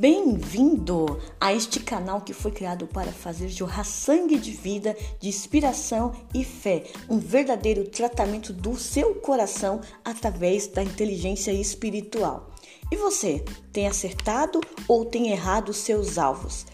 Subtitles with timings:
[0.00, 6.16] Bem-vindo a este canal que foi criado para fazer jorrar sangue de vida, de inspiração
[6.34, 12.50] e fé, um verdadeiro tratamento do seu coração através da inteligência espiritual.
[12.90, 13.44] E você,
[13.74, 16.64] tem acertado ou tem errado os seus alvos?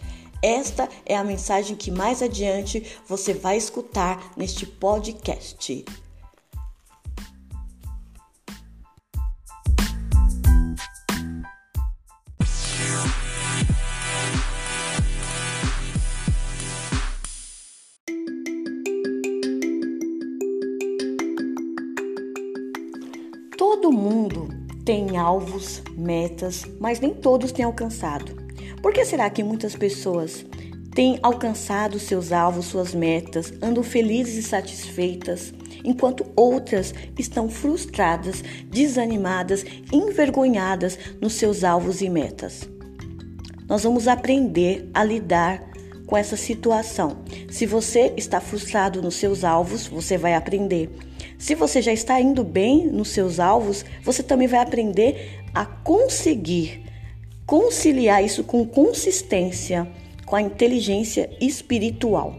[0.41, 5.83] Esta é a mensagem que mais adiante você vai escutar neste podcast.
[24.87, 28.31] Tem alvos, metas, mas nem todos têm alcançado.
[28.81, 30.45] Por que será que muitas pessoas
[30.95, 39.65] têm alcançado seus alvos, suas metas, andam felizes e satisfeitas, enquanto outras estão frustradas, desanimadas,
[39.91, 42.61] envergonhadas nos seus alvos e metas?
[43.67, 45.69] Nós vamos aprender a lidar
[46.05, 47.25] com essa situação.
[47.51, 50.89] Se você está frustrado nos seus alvos, você vai aprender
[51.37, 56.83] se você já está indo bem nos seus alvos, você também vai aprender a conseguir
[57.45, 59.87] conciliar isso com consistência,
[60.25, 62.35] com a inteligência espiritual.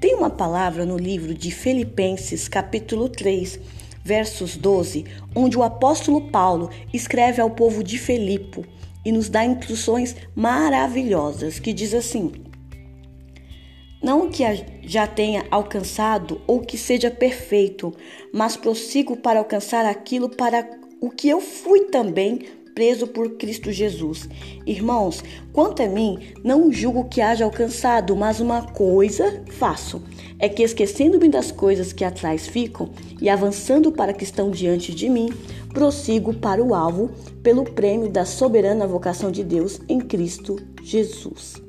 [0.00, 3.58] Tem uma palavra no livro de Filipenses, capítulo 3,
[4.04, 8.64] versos 12, onde o apóstolo Paulo escreve ao povo de Filipe
[9.04, 12.30] e nos dá instruções maravilhosas, que diz assim:
[14.06, 14.44] não que
[14.84, 17.92] já tenha alcançado ou que seja perfeito,
[18.32, 20.64] mas prossigo para alcançar aquilo para
[21.00, 22.38] o que eu fui também
[22.72, 24.28] preso por Cristo Jesus.
[24.64, 30.00] Irmãos, quanto a mim, não julgo que haja alcançado, mas uma coisa faço:
[30.38, 32.90] é que esquecendo-me das coisas que atrás ficam
[33.20, 35.30] e avançando para que estão diante de mim,
[35.74, 37.10] prossigo para o alvo
[37.42, 41.65] pelo prêmio da soberana vocação de Deus em Cristo Jesus.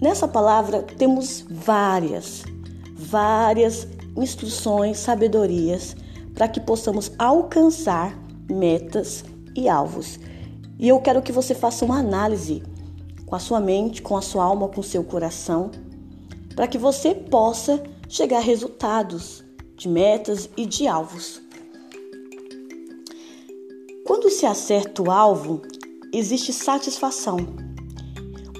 [0.00, 2.44] Nessa palavra temos várias,
[2.92, 5.96] várias instruções, sabedorias
[6.34, 8.18] para que possamos alcançar
[8.50, 9.24] metas
[9.54, 10.18] e alvos.
[10.78, 12.62] E eu quero que você faça uma análise
[13.24, 15.70] com a sua mente, com a sua alma, com o seu coração,
[16.54, 19.42] para que você possa chegar a resultados
[19.76, 21.40] de metas e de alvos.
[24.06, 25.62] Quando se acerta o alvo,
[26.12, 27.38] existe satisfação.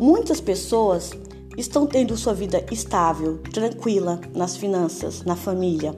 [0.01, 1.11] Muitas pessoas
[1.56, 5.94] estão tendo sua vida estável, tranquila nas finanças, na família,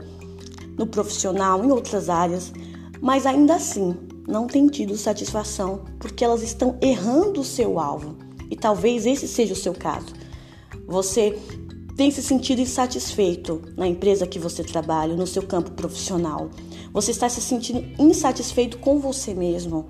[0.77, 2.53] no profissional, em outras áreas,
[3.01, 3.97] mas ainda assim
[4.27, 8.17] não têm tido satisfação porque elas estão errando o seu alvo.
[8.51, 10.15] E talvez esse seja o seu caso.
[10.87, 11.39] Você
[11.97, 16.49] tem se sentido insatisfeito na empresa que você trabalha, no seu campo profissional.
[16.93, 19.87] Você está se sentindo insatisfeito com você mesmo.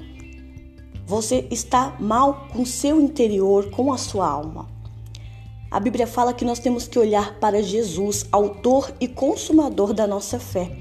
[1.07, 4.78] Você está mal com seu interior, com a sua alma.
[5.71, 10.41] A Bíblia fala que nós temos que olhar para Jesus, autor e consumador da nossa
[10.41, 10.75] fé.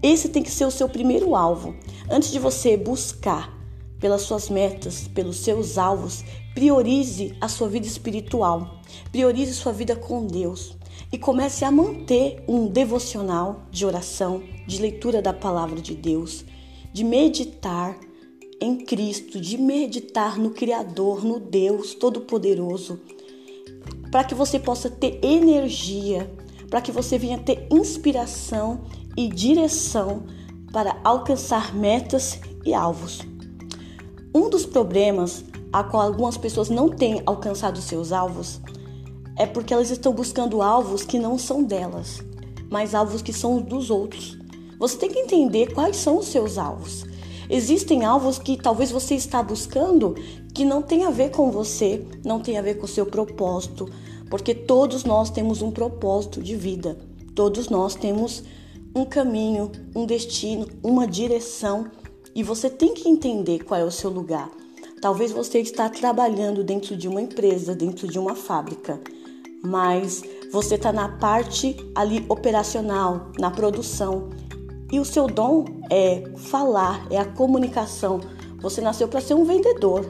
[0.00, 1.74] Esse tem que ser o seu primeiro alvo.
[2.08, 3.52] Antes de você buscar
[3.98, 6.24] pelas suas metas, pelos seus alvos,
[6.54, 8.80] priorize a sua vida espiritual,
[9.10, 10.76] priorize sua vida com Deus
[11.12, 16.44] e comece a manter um devocional de oração, de leitura da palavra de Deus,
[16.92, 17.98] de meditar
[18.60, 23.00] em Cristo, de meditar no Criador, no Deus Todo-Poderoso
[24.10, 26.30] para que você possa ter energia,
[26.68, 28.82] para que você venha ter inspiração
[29.16, 30.24] e direção
[30.72, 33.20] para alcançar metas e alvos.
[34.34, 38.60] Um dos problemas a qual algumas pessoas não têm alcançado seus alvos
[39.36, 42.20] é porque elas estão buscando alvos que não são delas,
[42.68, 44.38] mas alvos que são dos outros.
[44.78, 47.04] Você tem que entender quais são os seus alvos.
[47.50, 50.14] Existem alvos que talvez você está buscando
[50.54, 53.88] que não tem a ver com você, não tem a ver com o seu propósito,
[54.30, 56.96] porque todos nós temos um propósito de vida.
[57.34, 58.44] Todos nós temos
[58.94, 61.90] um caminho, um destino, uma direção
[62.36, 64.48] e você tem que entender qual é o seu lugar.
[65.02, 69.00] Talvez você está trabalhando dentro de uma empresa, dentro de uma fábrica,
[69.64, 70.22] mas
[70.52, 74.28] você está na parte ali operacional, na produção
[74.92, 78.20] e o seu dom é falar, é a comunicação.
[78.58, 80.04] Você nasceu para ser um vendedor.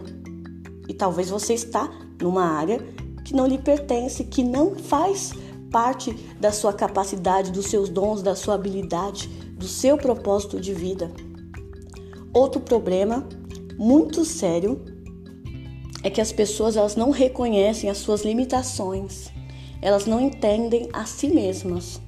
[0.89, 1.91] E talvez você está
[2.21, 2.79] numa área
[3.25, 5.33] que não lhe pertence, que não faz
[5.71, 11.11] parte da sua capacidade, dos seus dons, da sua habilidade, do seu propósito de vida.
[12.33, 13.27] Outro problema
[13.79, 14.85] muito sério
[16.03, 19.31] é que as pessoas elas não reconhecem as suas limitações.
[19.83, 22.01] Elas não entendem a si mesmas.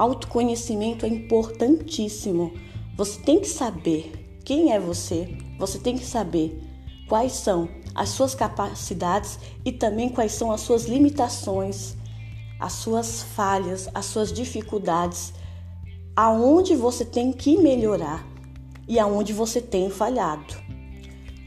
[0.00, 2.54] Autoconhecimento é importantíssimo.
[2.96, 6.58] Você tem que saber quem é você, você tem que saber
[7.06, 11.98] quais são as suas capacidades e também quais são as suas limitações,
[12.58, 15.34] as suas falhas, as suas dificuldades,
[16.16, 18.26] aonde você tem que melhorar
[18.88, 20.54] e aonde você tem falhado.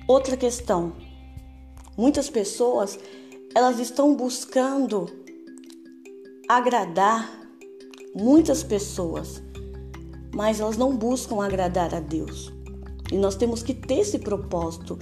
[0.08, 0.94] Outra questão,
[1.98, 3.00] muitas pessoas
[3.56, 5.10] elas estão buscando
[6.48, 7.43] agradar
[8.16, 9.42] muitas pessoas,
[10.34, 12.52] mas elas não buscam agradar a Deus.
[13.12, 14.98] E nós temos que ter esse propósito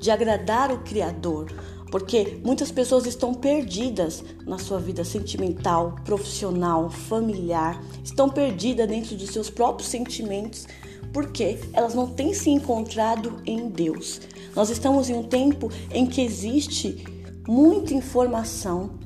[0.00, 1.50] de agradar o Criador,
[1.90, 9.30] porque muitas pessoas estão perdidas na sua vida sentimental, profissional, familiar, estão perdidas dentro dos
[9.30, 10.66] seus próprios sentimentos,
[11.12, 14.20] porque elas não têm se encontrado em Deus.
[14.54, 17.04] Nós estamos em um tempo em que existe
[17.48, 18.98] muita informação,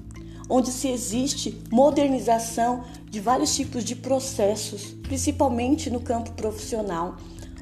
[0.51, 7.17] onde se existe modernização de vários tipos de processos, principalmente no campo profissional.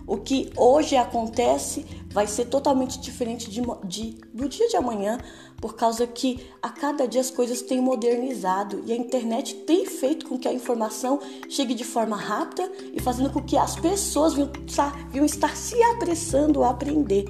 [0.07, 5.19] O que hoje acontece vai ser totalmente diferente de, de, do dia de amanhã,
[5.61, 10.27] por causa que a cada dia as coisas têm modernizado e a internet tem feito
[10.27, 11.21] com que a informação
[11.51, 16.71] chegue de forma rápida e fazendo com que as pessoas venham estar se apressando a
[16.71, 17.27] aprender.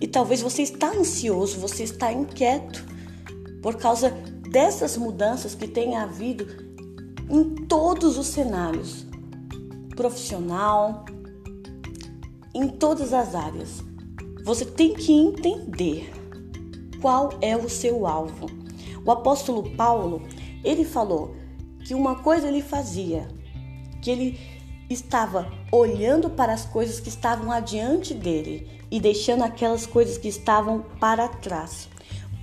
[0.00, 2.84] E talvez você está ansioso, você está inquieto
[3.62, 4.14] por causa
[4.50, 6.46] dessas mudanças que têm havido
[7.30, 9.06] em todos os cenários,
[9.94, 11.04] profissional,
[12.52, 13.82] em todas as áreas.
[14.44, 16.12] Você tem que entender
[17.00, 18.46] qual é o seu alvo.
[19.04, 20.22] O apóstolo Paulo,
[20.64, 21.36] ele falou
[21.86, 23.28] que uma coisa ele fazia,
[24.02, 24.40] que ele
[24.90, 30.82] estava olhando para as coisas que estavam adiante dele e deixando aquelas coisas que estavam
[30.98, 31.88] para trás.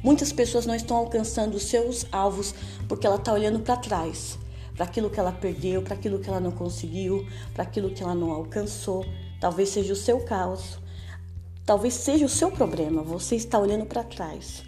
[0.04, 2.54] Muitas pessoas não estão alcançando os seus alvos
[2.88, 4.38] porque ela está olhando para trás,
[4.76, 8.16] para aquilo que ela perdeu, para aquilo que ela não conseguiu, para aquilo que ela
[8.16, 9.06] não alcançou.
[9.40, 10.80] Talvez seja o seu caos,
[11.66, 13.02] talvez seja o seu problema.
[13.02, 14.64] Você está olhando para trás.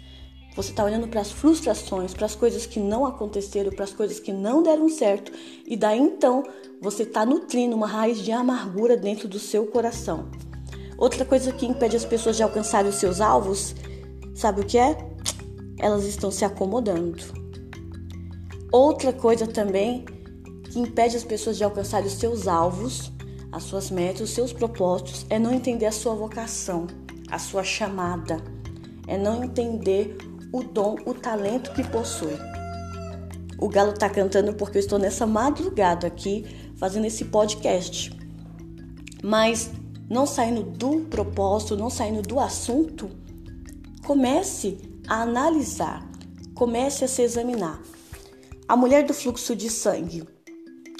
[0.56, 4.18] Você está olhando para as frustrações, para as coisas que não aconteceram, para as coisas
[4.18, 5.30] que não deram certo,
[5.64, 6.42] e daí então
[6.82, 10.28] você está nutrindo uma raiz de amargura dentro do seu coração.
[10.98, 13.76] Outra coisa que impede as pessoas de alcançarem os seus alvos,
[14.34, 15.09] sabe o que é?
[15.80, 17.24] Elas estão se acomodando.
[18.70, 20.04] Outra coisa também
[20.70, 23.10] que impede as pessoas de alcançarem os seus alvos,
[23.50, 26.86] as suas metas, os seus propósitos, é não entender a sua vocação,
[27.28, 28.36] a sua chamada,
[29.08, 30.16] é não entender
[30.52, 32.36] o dom, o talento que possui.
[33.58, 36.44] O galo tá cantando porque eu estou nessa madrugada aqui
[36.76, 38.16] fazendo esse podcast.
[39.22, 39.70] Mas
[40.08, 43.10] não saindo do propósito, não saindo do assunto,
[44.04, 44.78] comece
[45.10, 46.08] a analisar,
[46.54, 47.80] comece a se examinar.
[48.68, 50.22] A mulher do fluxo de sangue,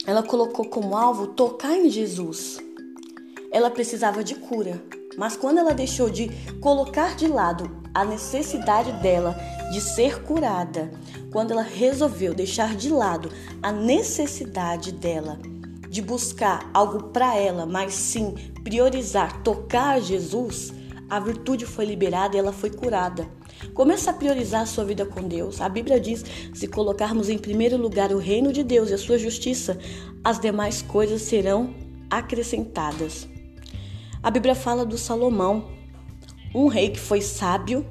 [0.04, 2.58] ela colocou como alvo tocar em Jesus.
[3.52, 4.82] Ela precisava de cura,
[5.16, 6.28] mas quando ela deixou de
[6.60, 9.36] colocar de lado a necessidade dela
[9.70, 10.90] de ser curada,
[11.30, 13.30] quando ela resolveu deixar de lado
[13.62, 15.38] a necessidade dela
[15.88, 18.34] de buscar algo para ela, mas sim
[18.64, 20.72] priorizar tocar Jesus,
[21.10, 23.28] a virtude foi liberada e ela foi curada.
[23.74, 25.60] Começa a priorizar a sua vida com Deus.
[25.60, 26.24] A Bíblia diz:
[26.54, 29.76] se colocarmos em primeiro lugar o reino de Deus e a sua justiça,
[30.22, 31.74] as demais coisas serão
[32.08, 33.29] acrescentadas.
[34.22, 35.69] A Bíblia fala do Salomão,
[36.55, 37.84] um rei que foi sábio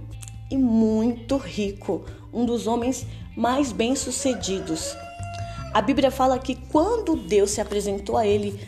[0.50, 4.96] e muito rico, um dos homens mais bem-sucedidos.
[5.74, 8.60] A Bíblia fala que quando Deus se apresentou a ele,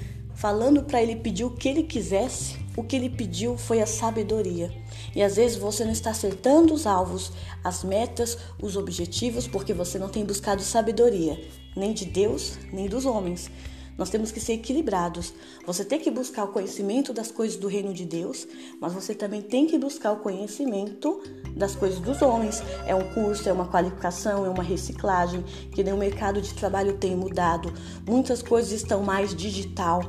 [0.42, 4.74] falando para ele pedir o que ele quisesse, o que ele pediu foi a sabedoria.
[5.16, 7.32] E às vezes você não está acertando os alvos,
[7.64, 11.40] as metas, os objetivos, porque você não tem buscado sabedoria,
[11.76, 13.52] nem de Deus, nem dos homens.
[13.96, 15.32] Nós temos que ser equilibrados.
[15.64, 18.48] Você tem que buscar o conhecimento das coisas do reino de Deus,
[18.80, 21.22] mas você também tem que buscar o conhecimento
[21.56, 22.64] das coisas dos homens.
[22.88, 26.98] É um curso, é uma qualificação, é uma reciclagem, que nem o mercado de trabalho
[26.98, 27.72] tem mudado.
[28.08, 30.02] Muitas coisas estão mais digital.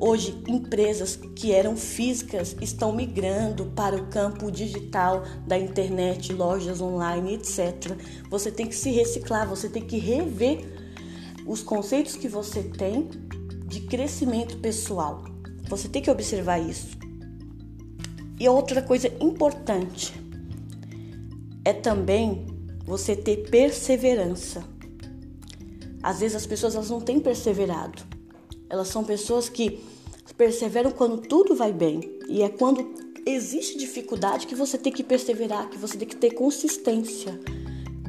[0.00, 7.34] Hoje, empresas que eram físicas estão migrando para o campo digital da internet, lojas online,
[7.34, 7.98] etc.
[8.30, 10.64] Você tem que se reciclar, você tem que rever
[11.44, 13.08] os conceitos que você tem
[13.66, 15.24] de crescimento pessoal.
[15.68, 16.96] Você tem que observar isso.
[18.38, 20.14] E outra coisa importante
[21.64, 22.46] é também
[22.84, 24.62] você ter perseverança.
[26.00, 28.07] Às vezes as pessoas elas não têm perseverado.
[28.70, 29.80] Elas são pessoas que
[30.36, 32.18] perseveram quando tudo vai bem.
[32.28, 32.94] E é quando
[33.26, 37.38] existe dificuldade que você tem que perseverar, que você tem que ter consistência.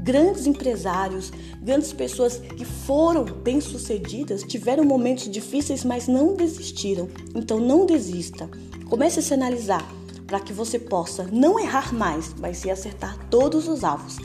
[0.02, 7.10] Grandes empresários, grandes pessoas que foram bem-sucedidas tiveram momentos difíceis, mas não desistiram.
[7.36, 8.50] Então não desista.
[8.90, 9.88] Comece a se analisar.
[10.26, 14.18] para que você possa não errar mais, mas se acertar todos os alvos.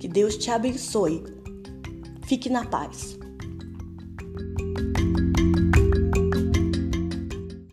[0.00, 1.22] Que Deus te abençoe.
[2.26, 3.16] Fique na paz.